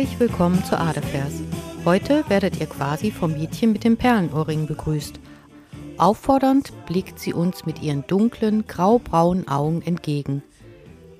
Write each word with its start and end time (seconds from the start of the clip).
willkommen 0.00 0.64
zu 0.64 0.78
Adefers. 0.78 1.42
Heute 1.84 2.24
werdet 2.28 2.58
ihr 2.58 2.64
quasi 2.66 3.10
vom 3.10 3.32
Mädchen 3.32 3.72
mit 3.72 3.84
dem 3.84 3.98
Perlenohrring 3.98 4.66
begrüßt. 4.66 5.20
Auffordernd 5.98 6.72
blickt 6.86 7.18
sie 7.18 7.34
uns 7.34 7.66
mit 7.66 7.82
ihren 7.82 8.06
dunklen, 8.06 8.66
graubraunen 8.66 9.46
Augen 9.46 9.82
entgegen. 9.82 10.42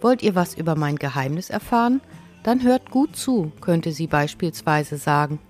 Wollt 0.00 0.22
ihr 0.22 0.34
was 0.34 0.54
über 0.54 0.76
mein 0.76 0.96
Geheimnis 0.96 1.50
erfahren? 1.50 2.00
Dann 2.42 2.62
hört 2.62 2.90
gut 2.90 3.16
zu, 3.16 3.52
könnte 3.60 3.92
sie 3.92 4.06
beispielsweise 4.06 4.96
sagen. 4.96 5.40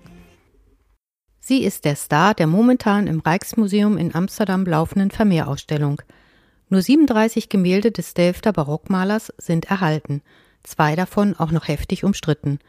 Sie 1.39 1.63
ist 1.63 1.85
der 1.85 1.95
Star 1.95 2.33
der 2.33 2.47
momentan 2.47 3.07
im 3.07 3.21
Rijksmuseum 3.21 3.97
in 3.97 4.13
Amsterdam 4.13 4.65
laufenden 4.65 5.09
Vermeerausstellung. 5.09 6.01
Nur 6.67 6.81
37 6.81 7.47
Gemälde 7.47 7.91
des 7.91 8.13
Delfter 8.13 8.51
Barockmalers 8.51 9.31
sind 9.37 9.71
erhalten, 9.71 10.21
zwei 10.63 10.97
davon 10.97 11.33
auch 11.37 11.51
noch 11.51 11.69
heftig 11.69 12.03
umstritten. 12.03 12.59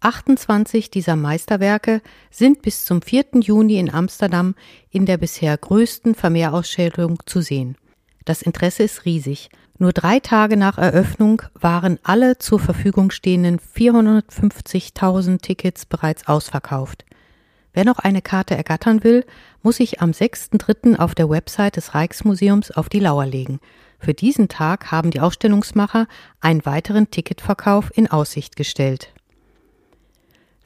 28 0.00 0.90
dieser 0.90 1.16
Meisterwerke 1.16 2.02
sind 2.30 2.62
bis 2.62 2.84
zum 2.84 3.02
4. 3.02 3.40
Juni 3.40 3.78
in 3.78 3.92
Amsterdam 3.92 4.54
in 4.90 5.06
der 5.06 5.16
bisher 5.16 5.56
größten 5.56 6.14
Vermehrausstellung 6.14 7.18
zu 7.26 7.40
sehen. 7.40 7.76
Das 8.24 8.42
Interesse 8.42 8.82
ist 8.82 9.04
riesig. 9.04 9.48
Nur 9.78 9.92
drei 9.92 10.20
Tage 10.20 10.56
nach 10.56 10.78
Eröffnung 10.78 11.42
waren 11.54 11.98
alle 12.02 12.38
zur 12.38 12.58
Verfügung 12.58 13.10
stehenden 13.10 13.58
450.000 13.58 15.40
Tickets 15.42 15.86
bereits 15.86 16.26
ausverkauft. 16.26 17.04
Wer 17.74 17.84
noch 17.84 17.98
eine 17.98 18.22
Karte 18.22 18.56
ergattern 18.56 19.04
will, 19.04 19.26
muss 19.62 19.76
sich 19.76 20.00
am 20.00 20.12
6.3. 20.12 20.98
auf 20.98 21.14
der 21.14 21.28
Website 21.28 21.76
des 21.76 21.94
Rijksmuseums 21.94 22.70
auf 22.70 22.88
die 22.88 23.00
Lauer 23.00 23.26
legen. 23.26 23.60
Für 23.98 24.14
diesen 24.14 24.48
Tag 24.48 24.90
haben 24.90 25.10
die 25.10 25.20
Ausstellungsmacher 25.20 26.06
einen 26.40 26.64
weiteren 26.64 27.10
Ticketverkauf 27.10 27.90
in 27.94 28.10
Aussicht 28.10 28.56
gestellt. 28.56 29.12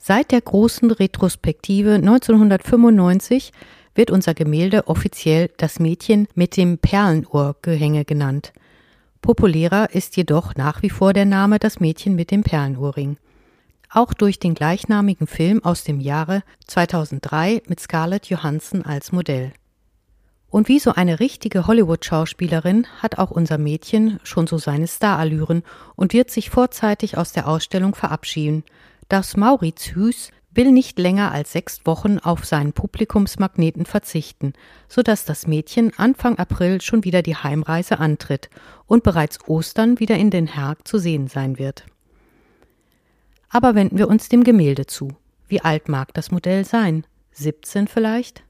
Seit 0.02 0.30
der 0.32 0.40
großen 0.40 0.90
Retrospektive 0.90 1.96
1995 1.96 3.52
wird 3.94 4.10
unser 4.10 4.32
Gemälde 4.32 4.88
offiziell 4.88 5.50
das 5.58 5.78
Mädchen 5.78 6.26
mit 6.34 6.56
dem 6.56 6.78
Perlenohrgehänge 6.78 8.06
genannt. 8.06 8.54
Populärer 9.20 9.90
ist 9.94 10.16
jedoch 10.16 10.54
nach 10.54 10.80
wie 10.80 10.88
vor 10.88 11.12
der 11.12 11.26
Name 11.26 11.58
das 11.58 11.80
Mädchen 11.80 12.14
mit 12.14 12.30
dem 12.30 12.42
Perlenohrring. 12.42 13.18
Auch 13.90 14.14
durch 14.14 14.38
den 14.38 14.54
gleichnamigen 14.54 15.26
Film 15.26 15.62
aus 15.62 15.84
dem 15.84 16.00
Jahre 16.00 16.44
2003 16.66 17.60
mit 17.66 17.78
Scarlett 17.78 18.24
Johansson 18.30 18.82
als 18.86 19.12
Modell. 19.12 19.52
Und 20.48 20.68
wie 20.68 20.78
so 20.78 20.92
eine 20.92 21.20
richtige 21.20 21.66
Hollywood-Schauspielerin 21.66 22.86
hat 23.02 23.18
auch 23.18 23.30
unser 23.30 23.58
Mädchen 23.58 24.18
schon 24.22 24.46
so 24.46 24.56
seine 24.56 24.88
Starallüren 24.88 25.62
und 25.94 26.14
wird 26.14 26.30
sich 26.30 26.48
vorzeitig 26.48 27.18
aus 27.18 27.32
der 27.32 27.46
Ausstellung 27.46 27.94
verabschieden, 27.94 28.64
das 29.11 29.36
Mauritius 29.36 30.30
will 30.53 30.72
nicht 30.72 30.98
länger 30.98 31.33
als 31.33 31.53
sechs 31.53 31.80
Wochen 31.84 32.19
auf 32.19 32.44
seinen 32.44 32.72
Publikumsmagneten 32.72 33.84
verzichten, 33.84 34.52
so 34.89 35.02
dass 35.02 35.25
das 35.25 35.47
Mädchen 35.47 35.92
Anfang 35.97 36.39
April 36.39 36.80
schon 36.80 37.05
wieder 37.05 37.22
die 37.22 37.36
Heimreise 37.36 37.98
antritt 37.98 38.50
und 38.86 39.02
bereits 39.02 39.48
Ostern 39.48 40.00
wieder 40.00 40.17
in 40.17 40.30
Den 40.30 40.56
Haag 40.56 40.86
zu 40.86 40.98
sehen 40.98 41.28
sein 41.28 41.58
wird. 41.58 41.86
Aber 43.48 43.74
wenden 43.74 43.98
wir 43.98 44.08
uns 44.08 44.29
dem 44.29 44.45
Gemälde 44.45 44.86
zu. 44.86 45.08
Wie 45.48 45.61
alt 45.61 45.89
mag 45.89 46.14
das 46.14 46.30
Modell 46.30 46.64
sein? 46.64 47.05
17 47.33 47.89
vielleicht? 47.89 48.45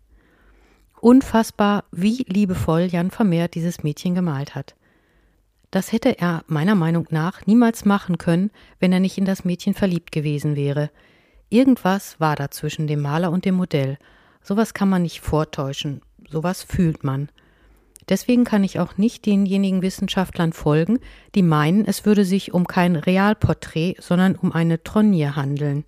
Unfassbar, 1.01 1.84
wie 1.91 2.25
liebevoll 2.29 2.83
Jan 2.83 3.11
Vermeer 3.11 3.49
dieses 3.49 3.83
Mädchen 3.83 4.15
gemalt 4.15 4.55
hat. 4.55 4.75
Das 5.71 5.93
hätte 5.93 6.19
er 6.19 6.43
meiner 6.49 6.75
Meinung 6.75 7.07
nach 7.11 7.47
niemals 7.47 7.85
machen 7.85 8.19
können, 8.19 8.51
wenn 8.81 8.93
er 8.93 9.01
nicht 9.01 9.19
in 9.19 9.25
das 9.25 9.45
Mädchen 9.45 9.75
verliebt 9.75 10.11
gewesen 10.11 10.57
wäre. 10.57 10.91
Irgendwas 11.49 12.19
war 12.19 12.37
da 12.37 12.51
zwischen 12.51 12.87
dem 12.87 13.01
Maler 13.01 13.31
und 13.31 13.45
dem 13.45 13.55
Modell. 13.55 13.99
Sowas 14.43 14.75
kann 14.75 14.89
man 14.89 15.03
nicht 15.03 15.21
vortäuschen, 15.21 16.01
sowas 16.29 16.63
fühlt 16.63 17.05
man. 17.05 17.29
Deswegen 18.09 18.43
kann 18.43 18.65
ich 18.65 18.81
auch 18.81 18.97
nicht 18.97 19.27
denjenigen 19.27 19.83
Wissenschaftlern 19.83 20.53
folgen, 20.53 20.99
die 21.37 21.43
meinen, 21.43 21.85
es 21.85 22.05
würde 22.05 22.25
sich 22.25 22.53
um 22.53 22.67
kein 22.67 22.97
Realporträt, 22.97 23.95
sondern 24.01 24.35
um 24.35 24.51
eine 24.51 24.83
Tronje 24.83 25.37
handeln. 25.37 25.85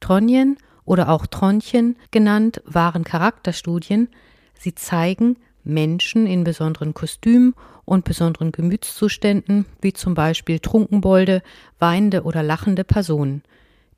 Tronjen 0.00 0.56
oder 0.86 1.10
auch 1.10 1.26
Tronchen 1.26 1.96
genannt 2.10 2.62
waren 2.64 3.04
Charakterstudien. 3.04 4.08
Sie 4.54 4.74
zeigen, 4.74 5.36
Menschen 5.64 6.26
in 6.26 6.44
besonderen 6.44 6.94
Kostümen 6.94 7.54
und 7.84 8.04
besonderen 8.04 8.52
Gemütszuständen, 8.52 9.66
wie 9.80 9.92
zum 9.92 10.14
Beispiel 10.14 10.58
Trunkenbolde, 10.58 11.42
weinende 11.78 12.22
oder 12.22 12.42
lachende 12.42 12.84
Personen. 12.84 13.42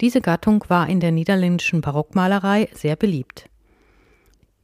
Diese 0.01 0.21
Gattung 0.21 0.65
war 0.69 0.89
in 0.89 1.01
der 1.01 1.13
niederländischen 1.13 1.81
Barockmalerei 1.81 2.69
sehr 2.75 2.97
beliebt. 2.97 3.49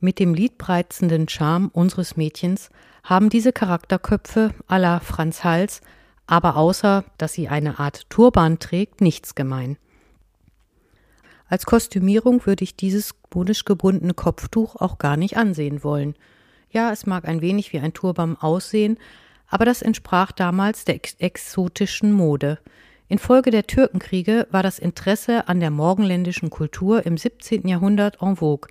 Mit 0.00 0.19
dem 0.19 0.34
liedbreizenden 0.34 1.28
Charme 1.28 1.70
unseres 1.72 2.16
Mädchens 2.16 2.70
haben 3.03 3.30
diese 3.30 3.53
Charakterköpfe 3.53 4.54
à 4.69 4.78
la 4.78 5.00
Franz 5.00 5.44
Hals 5.44 5.80
aber 6.26 6.56
außer, 6.56 7.04
dass 7.16 7.32
sie 7.32 7.48
eine 7.48 7.78
Art 7.78 8.10
Turban 8.10 8.59
trägt, 8.59 9.00
nichts 9.00 9.34
gemein. 9.34 9.78
Als 11.48 11.65
Kostümierung 11.65 12.44
würde 12.44 12.65
ich 12.65 12.76
dieses 12.76 13.15
modisch 13.34 13.65
gebundene 13.65 14.12
Kopftuch 14.12 14.76
auch 14.76 14.98
gar 14.98 15.16
nicht 15.16 15.36
ansehen 15.36 15.82
wollen– 15.82 16.15
ja, 16.71 16.93
es 16.93 17.06
mag 17.06 17.27
ein 17.27 17.41
wenig 17.41 17.73
wie 17.73 17.79
ein 17.79 17.93
Turban 17.93 18.37
aussehen, 18.37 18.99
aber 19.49 19.65
das 19.65 19.83
entsprach 19.83 20.33
damals 20.33 20.84
der 20.84 20.97
ex 20.97 21.15
exotischen 21.19 22.12
Mode. 22.12 22.59
Infolge 23.09 23.51
der 23.51 23.67
Türkenkriege 23.67 24.47
war 24.51 24.62
das 24.62 24.78
Interesse 24.78 25.49
an 25.49 25.61
der 25.61 25.71
morgenländischen 25.71 26.51
Kultur 26.51 27.07
im 27.07 27.17
17. 27.17 27.67
Jahrhundert 27.67 28.21
en 28.21 28.37
vogue 28.37 28.69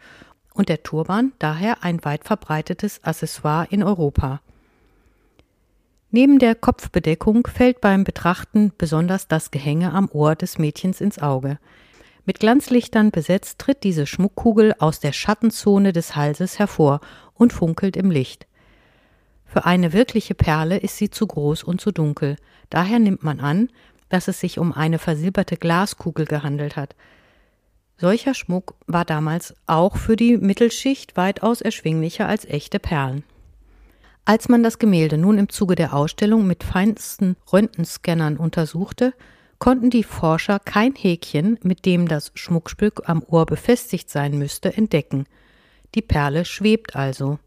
und 0.54 0.70
der 0.70 0.84
Turban 0.84 1.32
daher 1.40 1.84
ein 1.84 2.04
weit 2.06 2.24
verbreitetes 2.24 3.04
Accessoire 3.04 3.68
in 3.72 3.84
Europa. 3.84 4.42
Neben 6.12 6.40
der 6.40 6.56
Kopfbedeckung 6.56 7.48
fällt 7.48 7.82
beim 7.82 8.04
Betrachten 8.04 8.72
besonders 8.78 9.28
das 9.28 9.52
Gehänge 9.52 9.94
am 9.94 10.10
Ohr 10.12 10.36
des 10.36 10.58
Mädchens 10.58 11.02
ins 11.02 11.20
Auge. 11.20 11.60
Mit 12.28 12.42
Glanzlichtern 12.42 13.12
besetzt 13.12 13.58
tritt 13.58 13.86
diese 13.86 14.06
Schmuckkugel 14.06 14.76
aus 14.80 15.00
der 15.00 15.14
Schattenzone 15.14 15.94
des 15.94 16.18
Halses 16.18 16.60
hervor 16.60 17.00
und 17.34 17.54
funkelt 17.54 17.96
im 17.96 18.12
Licht. 18.12 18.48
Für 19.46 19.64
eine 19.64 19.94
wirkliche 19.94 20.36
Perle 20.36 20.76
ist 20.78 20.98
sie 20.98 21.10
zu 21.10 21.26
groß 21.26 21.64
und 21.64 21.80
zu 21.80 21.94
dunkel, 21.94 22.36
daher 22.70 23.00
nimmt 23.00 23.24
man 23.24 23.40
an, 23.40 23.70
dass 24.10 24.28
es 24.28 24.42
sich 24.42 24.60
um 24.60 24.74
eine 24.74 25.00
versilberte 25.00 25.56
Glaskugel 25.56 26.26
gehandelt 26.26 26.76
hat. 26.76 26.98
Solcher 27.96 28.34
Schmuck 28.34 28.76
war 28.88 29.06
damals 29.06 29.56
auch 29.66 29.96
für 29.96 30.18
die 30.18 30.36
Mittelschicht 30.36 31.16
weitaus 31.16 31.62
erschwinglicher 31.62 32.28
als 32.28 32.44
echte 32.44 32.80
Perlen. 32.80 33.24
Als 34.26 34.50
man 34.50 34.64
das 34.64 34.80
Gemälde 34.80 35.18
nun 35.18 35.38
im 35.38 35.48
Zuge 35.48 35.76
der 35.76 35.94
Ausstellung 35.94 36.46
mit 36.46 36.66
feinsten 36.66 37.38
Röntgenscannern 37.54 38.36
untersuchte, 38.36 39.14
konnten 39.60 39.90
die 39.90 40.04
Forscher 40.04 40.60
kein 40.60 40.94
Häkchen, 40.96 41.60
mit 41.64 41.86
dem 41.86 42.08
das 42.08 42.32
Schmuckstück 42.36 43.04
am 43.06 43.24
Ohr 43.24 43.46
befestigt 43.46 44.10
sein 44.10 44.38
müsste, 44.38 44.76
entdecken– 44.76 45.26
die 45.96 46.02
Perle 46.02 46.46
schwebt 46.46 46.96
also. 46.96 47.40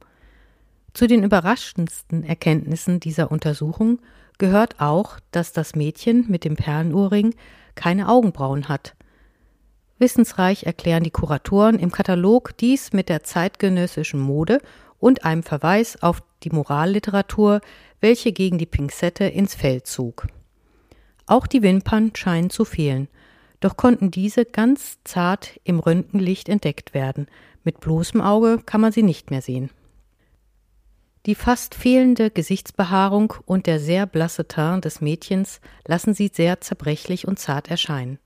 Zu 0.92 1.07
den 1.07 1.22
überraschendsten 1.22 2.24
Erkenntnissen 2.24 3.01
dieser 3.01 3.30
Untersuchung 3.30 4.01
gehört 4.39 4.80
auch, 4.80 5.21
dass 5.30 5.53
das 5.53 5.77
Mädchen 5.77 6.27
mit 6.28 6.45
dem 6.45 6.57
Perlenohrring 6.57 7.34
keine 7.74 8.09
Augenbrauen 8.09 8.68
hat. 8.68 8.97
Wissensreich 9.98 10.65
erklären 10.65 11.04
die 11.04 11.10
Kuratoren 11.10 11.78
im 11.78 11.92
Katalog 11.92 12.57
dies 12.57 12.92
mit 12.92 13.09
der 13.09 13.22
zeitgenössischen 13.22 14.18
Mode 14.18 14.60
und 14.98 15.24
einem 15.24 15.42
Verweis 15.42 16.03
auf 16.03 16.22
die 16.42 16.51
Moralliteratur, 16.51 17.60
welche 18.01 18.33
gegen 18.33 18.57
die 18.57 18.66
Pinzette 18.66 19.24
ins 19.24 19.54
Feld 19.54 19.86
zog. 19.86 20.27
Auch 21.30 21.47
die 21.47 21.62
Wimpern 21.62 22.10
scheinen 22.16 22.50
zu 22.50 22.65
fehlen, 22.65 23.06
doch 23.60 23.77
konnten 23.77 24.10
diese 24.10 24.44
ganz 24.44 24.98
zart 25.04 25.60
im 25.62 25.78
Röntgenlicht 25.78 26.48
entdeckt 26.48 26.92
werden, 26.92 27.28
mit 27.62 27.78
bloßem 27.78 28.21
Auge 28.21 28.59
kann 28.66 28.80
man 28.80 28.91
sie 28.91 29.04
nicht 29.04 29.30
mehr 29.30 29.41
sehen. 29.41 29.71
Die 31.27 31.36
fast 31.36 31.77
fehlende 31.77 32.32
Gesichtsbehaarung 32.32 33.32
und 33.47 33.68
der 33.68 33.78
sehr 33.78 34.06
blasse 34.06 34.48
Teint 34.48 34.84
des 34.84 35.00
Mädchens 35.00 35.60
lassen 35.86 36.15
sie 36.15 36.32
sehr 36.34 36.60
zerbrechlich 36.62 37.28
und 37.28 37.38
zart 37.38 37.71
erscheinen. 37.71 38.18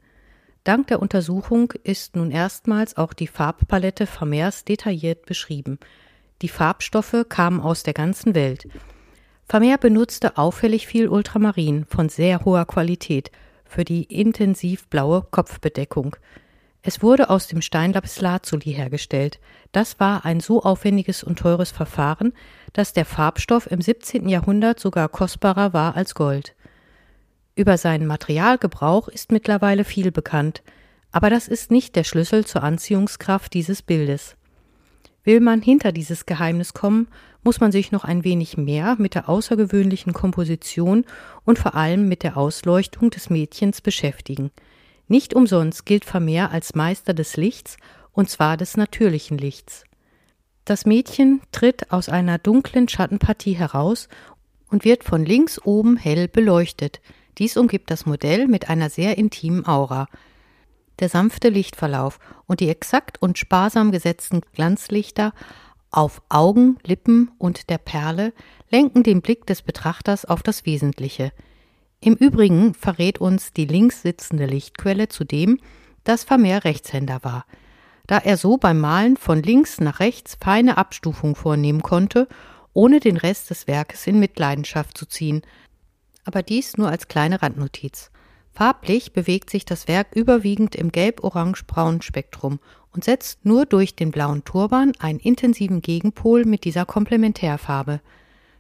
Dank 0.62 0.86
der 0.86 1.02
Untersuchung 1.02 1.72
ist 1.82 2.16
nun 2.16 2.30
erstmals 2.30 2.96
auch 2.96 3.12
die 3.12 3.26
Farbpalette 3.26 4.06
Vermeers 4.06 4.64
detailliert 4.64 5.26
beschrieben. 5.26 5.78
Die 6.40 6.48
Farbstoffe 6.48 7.26
kamen 7.28 7.60
aus 7.60 7.82
der 7.82 7.92
ganzen 7.92 8.34
Welt. 8.34 8.66
Vermeer 9.46 9.79
benutzte 9.79 10.38
auffällig 10.38 10.87
viel 10.87 11.08
Ultramarin 11.08 11.85
von 11.85 12.08
sehr 12.08 12.44
hoher 12.44 12.64
Qualität 12.64 13.31
für 13.64 13.85
die 13.85 14.05
intensiv 14.05 14.88
blaue 14.88 15.26
Kopfbedeckung. 15.31 16.17
Es 16.82 17.02
wurde 17.02 17.31
aus 17.31 17.46
dem 17.46 17.62
Steinlapislazuli 17.62 18.73
hergestellt. 18.73 19.41
Das 19.73 20.00
war 20.00 20.25
ein 20.25 20.41
so 20.41 20.62
aufwendiges 20.62 21.25
und 21.25 21.38
teures 21.38 21.70
Verfahren, 21.70 22.32
dass 22.75 22.93
der 22.93 23.06
Farbstoff 23.06 23.70
im 23.70 23.81
17. 23.81 24.29
Jahrhundert 24.29 24.79
sogar 24.79 25.08
kostbarer 25.08 25.73
war 25.73 25.96
als 25.96 26.14
Gold. 26.14 26.55
Über 27.55 27.79
seinen 27.79 28.06
Materialgebrauch 28.06 29.08
ist 29.08 29.32
mittlerweile 29.32 29.85
viel 29.85 30.11
bekannt. 30.11 30.62
Aber 31.11 31.31
das 31.31 31.49
ist 31.49 31.70
nicht 31.70 31.96
der 31.96 32.05
Schlüssel 32.05 32.44
zur 32.44 32.62
Anziehungskraft 32.64 33.55
dieses 33.55 33.82
Bildes. 33.82 34.37
Will 35.24 35.40
man 35.40 35.62
hinter 35.62 35.90
dieses 35.90 36.26
Geheimnis 36.26 36.74
kommen, 36.74 37.08
muss 37.42 37.60
man 37.60 37.72
sich 37.72 37.92
noch 37.92 38.04
ein 38.04 38.24
wenig 38.24 38.56
mehr 38.56 38.96
mit 38.98 39.14
der 39.14 39.28
außergewöhnlichen 39.28 40.12
Komposition 40.12 41.04
und 41.44 41.58
vor 41.58 41.74
allem 41.74 42.08
mit 42.08 42.22
der 42.22 42.36
Ausleuchtung 42.36 43.10
des 43.10 43.30
Mädchens 43.30 43.80
beschäftigen. 43.80 44.50
Nicht 45.08 45.34
umsonst 45.34 45.86
gilt 45.86 46.04
Vermeer 46.04 46.50
als 46.50 46.74
Meister 46.74 47.14
des 47.14 47.36
Lichts, 47.36 47.76
und 48.12 48.30
zwar 48.30 48.56
des 48.56 48.76
natürlichen 48.76 49.38
Lichts. 49.38 49.84
Das 50.64 50.86
Mädchen 50.86 51.42
tritt 51.52 51.90
aus 51.90 52.08
einer 52.08 52.38
dunklen 52.38 52.88
Schattenpartie 52.88 53.52
heraus 53.52 54.08
und 54.70 54.84
wird 54.84 55.04
von 55.04 55.24
links 55.24 55.60
oben 55.62 55.96
hell 55.96 56.28
beleuchtet. 56.28 57.00
Dies 57.38 57.56
umgibt 57.56 57.90
das 57.90 58.06
Modell 58.06 58.46
mit 58.46 58.70
einer 58.70 58.88
sehr 58.88 59.18
intimen 59.18 59.66
Aura. 59.66 60.06
Der 61.00 61.08
sanfte 61.08 61.49
Lichtverlauf 61.49 62.19
und 62.46 62.61
die 62.61 62.69
exakt 62.69 63.20
und 63.20 63.38
sparsam 63.38 63.91
gesetzten 63.91 64.43
Glanzlichter 64.52 65.32
auf 65.91 66.23
Augen, 66.29 66.79
Lippen 66.85 67.31
und 67.38 67.70
der 67.70 67.79
Perle 67.79 68.32
lenken 68.70 69.02
den 69.02 69.23
Blick 69.23 69.46
des 69.46 69.62
Betrachters 69.62 70.25
auf 70.25 70.43
das 70.43 70.67
Wesentliche. 70.67 71.32
Im 72.00 72.14
Übrigen 72.14 72.75
verrät 72.75 73.19
uns 73.19 73.52
die 73.52 73.64
links 73.64 74.02
sitzende 74.02 74.46
Lichtquelle 74.46 75.08
zudem, 75.08 75.61
dass 76.02 76.25
Vermeer 76.25 76.64
Rechtshänder 76.64 77.23
war, 77.23 77.46
da 78.06 78.19
er 78.19 78.37
so 78.37 78.56
beim 78.56 78.81
Malen 78.81 79.17
von 79.17 79.43
links 79.43 79.81
nach 79.81 80.00
rechts 80.00 80.37
feine 80.41 80.76
Abstufung 80.76 81.37
vornehmen 81.37 81.82
konnte, 81.82 82.29
ohne 82.73 83.00
den 83.00 83.17
Rest 83.17 83.50
des 83.50 83.67
Werkes 83.67 84.06
in 84.06 84.19
Mitleidenschaft 84.19 84.99
zu 84.99 85.06
ziehen. 85.06 85.43
Aber 86.25 86.43
dies 86.43 86.76
nur 86.76 86.88
als 86.88 87.08
kleine 87.08 87.41
Randnotiz. 87.41 88.11
Farblich 88.54 89.12
bewegt 89.12 89.50
sich 89.50 89.64
das 89.64 89.88
Werk 89.88 90.14
überwiegend 90.14 90.76
im 90.76 90.92
gelb-orange-braunen 90.92 92.02
Spektrum 92.02 92.60
und 92.92 93.02
setzt 93.02 93.44
nur 93.44 93.66
durch 93.66 93.96
den 93.96 94.12
blauen 94.12 94.44
Turban 94.44 94.92
einen 95.00 95.18
intensiven 95.18 95.82
Gegenpol 95.82 96.44
mit 96.44 96.62
dieser 96.62 96.86
Komplementärfarbe. 96.86 98.00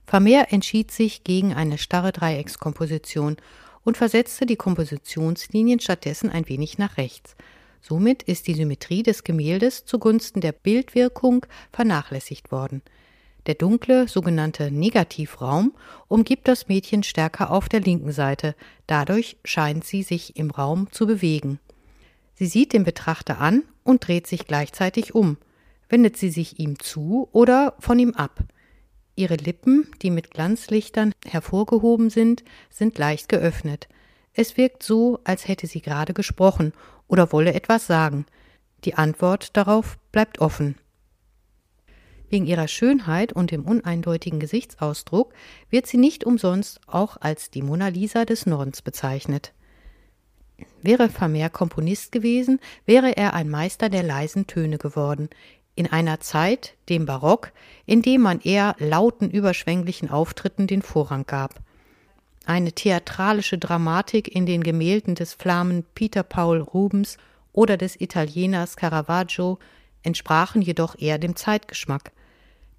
Vermeer 0.04 0.52
entschied 0.52 0.90
sich 0.90 1.22
gegen 1.22 1.54
eine 1.54 1.78
starre 1.78 2.10
Dreieckskomposition 2.10 3.36
und 3.84 3.96
versetzte 3.96 4.46
die 4.46 4.56
Kompositionslinien 4.56 5.78
stattdessen 5.78 6.28
ein 6.28 6.48
wenig 6.48 6.76
nach 6.76 6.96
rechts. 6.96 7.36
Somit 7.80 8.24
ist 8.24 8.48
die 8.48 8.54
Symmetrie 8.54 9.04
des 9.04 9.22
Gemäldes 9.22 9.84
zugunsten 9.84 10.40
der 10.40 10.52
Bildwirkung 10.52 11.46
vernachlässigt 11.70 12.50
worden. 12.50 12.82
Der 13.46 13.54
dunkle 13.54 14.08
sogenannte 14.08 14.70
Negativraum 14.70 15.74
umgibt 16.08 16.48
das 16.48 16.68
Mädchen 16.68 17.02
stärker 17.02 17.50
auf 17.50 17.68
der 17.68 17.80
linken 17.80 18.12
Seite, 18.12 18.54
dadurch 18.86 19.36
scheint 19.44 19.84
sie 19.84 20.02
sich 20.02 20.36
im 20.36 20.50
Raum 20.50 20.90
zu 20.92 21.06
bewegen. 21.06 21.58
Sie 22.34 22.46
sieht 22.46 22.72
den 22.72 22.84
Betrachter 22.84 23.40
an 23.40 23.62
und 23.82 24.06
dreht 24.06 24.26
sich 24.26 24.46
gleichzeitig 24.46 25.14
um. 25.14 25.36
Wendet 25.88 26.16
sie 26.16 26.30
sich 26.30 26.58
ihm 26.58 26.78
zu 26.78 27.28
oder 27.32 27.74
von 27.78 27.98
ihm 27.98 28.14
ab? 28.14 28.40
Ihre 29.14 29.36
Lippen, 29.36 29.86
die 30.02 30.10
mit 30.10 30.30
Glanzlichtern 30.30 31.12
hervorgehoben 31.24 32.10
sind, 32.10 32.42
sind 32.70 32.98
leicht 32.98 33.28
geöffnet. 33.28 33.88
Es 34.32 34.56
wirkt 34.56 34.82
so, 34.82 35.20
als 35.22 35.46
hätte 35.46 35.68
sie 35.68 35.80
gerade 35.80 36.14
gesprochen 36.14 36.72
oder 37.06 37.30
wolle 37.30 37.54
etwas 37.54 37.86
sagen. 37.86 38.26
Die 38.84 38.94
Antwort 38.94 39.56
darauf 39.56 39.98
bleibt 40.10 40.40
offen. 40.40 40.74
Wegen 42.34 42.46
ihrer 42.46 42.66
Schönheit 42.66 43.32
und 43.32 43.52
dem 43.52 43.64
uneindeutigen 43.64 44.40
Gesichtsausdruck 44.40 45.32
wird 45.70 45.86
sie 45.86 45.98
nicht 45.98 46.24
umsonst 46.24 46.80
auch 46.88 47.16
als 47.20 47.48
die 47.52 47.62
Mona 47.62 47.86
Lisa 47.86 48.24
des 48.24 48.44
Nordens 48.44 48.82
bezeichnet. 48.82 49.52
Wäre 50.82 51.08
Vermeer 51.08 51.48
Komponist 51.48 52.10
gewesen, 52.10 52.58
wäre 52.86 53.16
er 53.16 53.34
ein 53.34 53.48
Meister 53.48 53.88
der 53.88 54.02
leisen 54.02 54.48
Töne 54.48 54.78
geworden, 54.78 55.30
in 55.76 55.86
einer 55.92 56.18
Zeit, 56.18 56.74
dem 56.88 57.06
Barock, 57.06 57.52
in 57.86 58.02
dem 58.02 58.22
man 58.22 58.40
eher 58.40 58.74
lauten, 58.80 59.30
überschwänglichen 59.30 60.10
Auftritten 60.10 60.66
den 60.66 60.82
Vorrang 60.82 61.26
gab. 61.26 61.60
Eine 62.46 62.72
theatralische 62.72 63.58
Dramatik 63.58 64.26
in 64.26 64.44
den 64.44 64.64
Gemälden 64.64 65.14
des 65.14 65.34
Flamen 65.34 65.84
Peter 65.94 66.24
Paul 66.24 66.62
Rubens 66.62 67.16
oder 67.52 67.76
des 67.76 68.00
Italieners 68.00 68.74
Caravaggio 68.74 69.60
entsprachen 70.02 70.62
jedoch 70.62 70.98
eher 70.98 71.18
dem 71.18 71.36
Zeitgeschmack. 71.36 72.10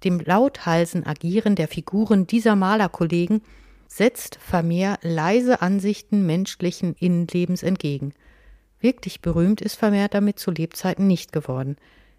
Dem 0.06 0.20
Lauthalsen 0.20 1.04
Agieren 1.04 1.56
der 1.56 1.66
Figuren 1.66 2.28
dieser 2.28 2.54
Malerkollegen 2.54 3.42
setzt 3.88 4.38
Vermeer 4.40 5.00
leise 5.02 5.62
Ansichten 5.62 6.24
menschlichen 6.24 6.94
Innenlebens 6.94 7.64
entgegen. 7.64 8.14
Wirklich 8.78 9.20
berühmt 9.20 9.60
ist 9.60 9.74
Vermeer 9.74 10.06
damit 10.06 10.38
zu 10.38 10.52
Lebzeiten 10.52 11.08
nicht 11.08 11.32
geworden. 11.32 11.74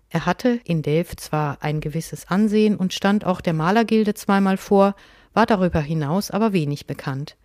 Er 0.09 0.25
hatte 0.25 0.59
in 0.65 0.81
Delft 0.81 1.21
zwar 1.21 1.63
ein 1.63 1.79
gewisses 1.79 2.27
Ansehen 2.27 2.75
und 2.75 2.91
stand 2.91 3.23
auch 3.23 3.39
der 3.39 3.53
Malergilde 3.53 4.13
zweimal 4.15 4.57
vor, 4.57 4.93
war 5.33 5.45
darüber 5.45 5.79
hinaus 5.79 6.29
aber 6.29 6.51
wenig 6.51 6.87
bekannt. 6.87 7.37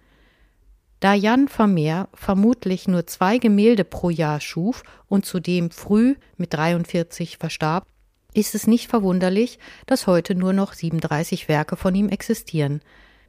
Da 0.99 1.15
Jan 1.15 1.47
Vermeer 1.47 2.09
vermutlich 2.15 2.89
nur 2.89 3.07
zwei 3.07 3.39
Gemälde 3.39 3.85
pro 3.85 4.11
Jahr 4.11 4.41
schuf 4.41 4.83
und 5.07 5.25
zudem 5.25 5.71
früh 5.71 6.17
mit 6.37 6.53
43 6.53 7.39
verstarb, 7.39 7.87
ist 8.35 8.55
es 8.55 8.67
nicht 8.67 8.89
verwunderlich, 8.89 9.59
dass 9.87 10.07
heute 10.07 10.35
nur 10.35 10.53
noch 10.53 10.73
37 10.73 11.49
Werke 11.49 11.77
von 11.77 11.95
ihm 11.95 12.09
existieren. 12.09 12.81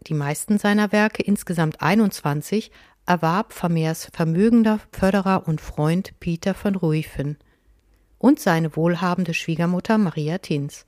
Die 0.07 0.13
meisten 0.13 0.57
seiner 0.57 0.91
Werke, 0.91 1.23
insgesamt 1.23 1.81
21, 1.81 2.71
erwarb 3.05 3.53
Vermeers 3.53 4.09
vermögender 4.13 4.79
Förderer 4.91 5.47
und 5.47 5.61
Freund 5.61 6.19
Peter 6.19 6.53
von 6.53 6.75
Ruifen 6.75 7.37
und 8.17 8.39
seine 8.39 8.75
wohlhabende 8.77 9.33
Schwiegermutter 9.33 9.97
Maria 9.97 10.37
Tins. 10.37 10.85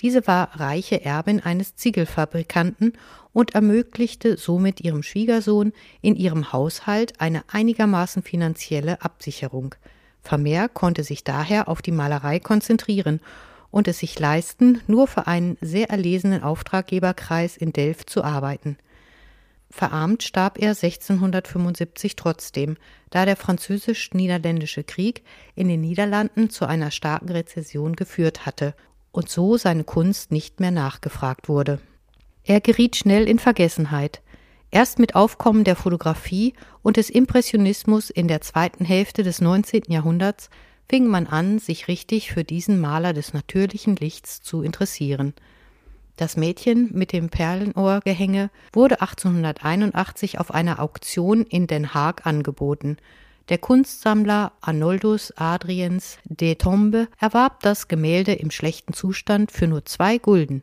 Diese 0.00 0.26
war 0.26 0.60
reiche 0.60 1.04
Erbin 1.04 1.40
eines 1.40 1.74
Ziegelfabrikanten 1.74 2.92
und 3.32 3.54
ermöglichte 3.54 4.36
somit 4.36 4.80
ihrem 4.80 5.02
Schwiegersohn 5.02 5.72
in 6.02 6.14
ihrem 6.14 6.52
Haushalt 6.52 7.20
eine 7.20 7.42
einigermaßen 7.48 8.22
finanzielle 8.22 9.02
Absicherung. 9.02 9.74
Vermeer 10.22 10.68
konnte 10.68 11.02
sich 11.02 11.24
daher 11.24 11.68
auf 11.68 11.82
die 11.82 11.92
Malerei 11.92 12.38
konzentrieren 12.38 13.20
und 13.70 13.88
es 13.88 13.98
sich 13.98 14.18
leisten, 14.18 14.80
nur 14.86 15.06
für 15.06 15.26
einen 15.26 15.56
sehr 15.60 15.90
erlesenen 15.90 16.42
Auftraggeberkreis 16.42 17.56
in 17.56 17.72
Delft 17.72 18.10
zu 18.10 18.24
arbeiten. 18.24 18.76
Verarmt 19.70 20.22
starb 20.22 20.58
er 20.58 20.70
1675 20.70 22.16
trotzdem, 22.16 22.76
da 23.10 23.24
der 23.24 23.36
französisch-niederländische 23.36 24.84
Krieg 24.84 25.22
in 25.54 25.68
den 25.68 25.80
Niederlanden 25.80 26.50
zu 26.50 26.66
einer 26.66 26.90
starken 26.90 27.28
Rezession 27.28 27.96
geführt 27.96 28.46
hatte 28.46 28.74
und 29.12 29.28
so 29.28 29.56
seine 29.56 29.84
Kunst 29.84 30.30
nicht 30.30 30.60
mehr 30.60 30.70
nachgefragt 30.70 31.48
wurde. 31.48 31.80
Er 32.44 32.60
geriet 32.60 32.96
schnell 32.96 33.28
in 33.28 33.38
Vergessenheit. 33.38 34.22
Erst 34.70 34.98
mit 34.98 35.14
Aufkommen 35.14 35.64
der 35.64 35.76
Fotografie 35.76 36.54
und 36.82 36.96
des 36.96 37.10
Impressionismus 37.10 38.10
in 38.10 38.28
der 38.28 38.40
zweiten 38.40 38.84
Hälfte 38.84 39.22
des 39.22 39.40
19. 39.40 39.82
Jahrhunderts 39.88 40.48
fing 40.88 41.06
man 41.06 41.26
an, 41.26 41.58
sich 41.58 41.88
richtig 41.88 42.32
für 42.32 42.44
diesen 42.44 42.80
Maler 42.80 43.12
des 43.12 43.32
natürlichen 43.34 43.96
Lichts 43.96 44.40
zu 44.42 44.62
interessieren. 44.62 45.34
Das 46.16 46.36
Mädchen 46.36 46.90
mit 46.94 47.12
dem 47.12 47.28
Perlenohrgehänge 47.28 48.50
wurde 48.72 49.00
1881 49.02 50.38
auf 50.40 50.52
einer 50.52 50.80
Auktion 50.80 51.42
in 51.42 51.66
Den 51.66 51.92
Haag 51.92 52.26
angeboten. 52.26 52.96
Der 53.48 53.58
Kunstsammler 53.58 54.52
Arnoldus 54.60 55.32
Adriens 55.36 56.18
de 56.24 56.54
Tombe 56.54 57.08
erwarb 57.20 57.60
das 57.60 57.86
Gemälde 57.86 58.32
im 58.32 58.50
schlechten 58.50 58.92
Zustand 58.92 59.52
für 59.52 59.66
nur 59.66 59.84
zwei 59.84 60.18
Gulden. 60.18 60.62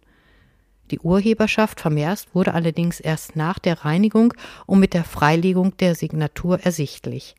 Die 0.91 0.99
Urheberschaft 0.99 1.79
Vermeers 1.79 2.25
wurde 2.33 2.53
allerdings 2.53 2.99
erst 2.99 3.35
nach 3.35 3.57
der 3.57 3.85
Reinigung 3.85 4.33
und 4.65 4.79
mit 4.79 4.93
der 4.93 5.03
Freilegung 5.03 5.77
der 5.77 5.95
Signatur 5.95 6.59
ersichtlich. 6.59 7.35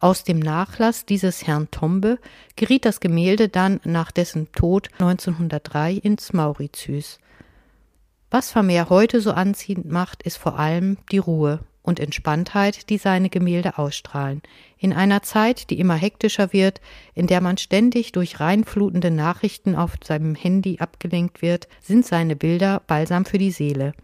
Aus 0.00 0.22
dem 0.22 0.38
Nachlass 0.38 1.06
dieses 1.06 1.44
Herrn 1.46 1.72
Tombe 1.72 2.20
geriet 2.54 2.84
das 2.84 3.00
Gemälde 3.00 3.48
dann 3.48 3.80
nach 3.82 4.12
dessen 4.12 4.52
Tod 4.52 4.90
1903 5.00 5.94
ins 5.94 6.32
Mauritius. 6.32 7.18
Was 8.30 8.52
Vermeer 8.52 8.90
heute 8.90 9.20
so 9.20 9.32
anziehend 9.32 9.90
macht, 9.90 10.22
ist 10.22 10.36
vor 10.36 10.56
allem 10.56 10.98
die 11.10 11.18
Ruhe 11.18 11.60
und 11.82 11.98
Entspanntheit, 11.98 12.90
die 12.90 12.98
seine 12.98 13.28
Gemälde 13.28 13.76
ausstrahlen. 13.76 14.42
In 14.78 14.92
einer 14.92 15.22
Zeit, 15.22 15.70
die 15.70 15.80
immer 15.80 15.96
hektischer 15.96 16.52
wird, 16.52 16.80
in 17.14 17.26
der 17.26 17.40
man 17.40 17.58
ständig 17.58 18.12
durch 18.12 18.38
reinflutende 18.38 19.10
Nachrichten 19.10 19.74
auf 19.74 19.94
seinem 20.04 20.36
Handy 20.36 20.78
abgelenkt 20.78 21.42
wird, 21.42 21.66
sind 21.80 22.06
seine 22.06 22.36
Bilder 22.36 22.82
Balsam 22.86 23.24
für 23.24 23.38
die 23.38 23.50
Seele. 23.50 23.94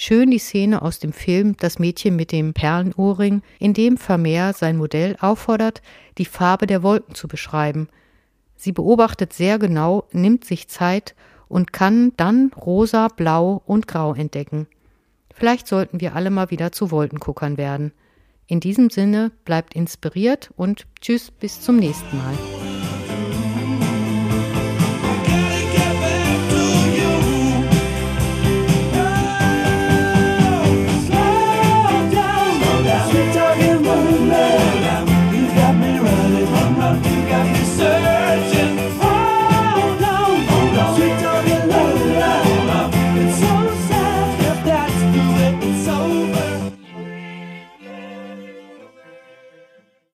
Schön 0.00 0.30
die 0.30 0.38
Szene 0.38 0.82
aus 0.82 1.00
dem 1.00 1.12
Film 1.12 1.56
Das 1.56 1.80
Mädchen 1.80 2.14
mit 2.14 2.30
dem 2.30 2.54
Perlenohrring, 2.54 3.42
in 3.58 3.74
dem 3.74 3.96
Vermeer 3.96 4.52
sein 4.52 4.76
Modell 4.76 5.16
auffordert, 5.18 5.82
die 6.18 6.24
Farbe 6.24 6.68
der 6.68 6.84
Wolken 6.84 7.16
zu 7.16 7.26
beschreiben. 7.26 7.88
Sie 8.54 8.70
beobachtet 8.70 9.32
sehr 9.32 9.58
genau, 9.58 10.04
nimmt 10.12 10.44
sich 10.44 10.68
Zeit 10.68 11.16
und 11.48 11.72
kann 11.72 12.12
dann 12.16 12.52
rosa, 12.54 13.08
blau 13.08 13.60
und 13.66 13.88
grau 13.88 14.14
entdecken. 14.14 14.68
Vielleicht 15.34 15.66
sollten 15.66 16.00
wir 16.00 16.14
alle 16.14 16.30
mal 16.30 16.52
wieder 16.52 16.70
zu 16.70 16.92
Wolkenguckern 16.92 17.56
werden. 17.56 17.90
In 18.46 18.60
diesem 18.60 18.90
Sinne 18.90 19.32
bleibt 19.44 19.74
inspiriert 19.74 20.52
und 20.56 20.86
tschüss 21.00 21.32
bis 21.32 21.60
zum 21.60 21.74
nächsten 21.74 22.16
Mal. 22.18 22.77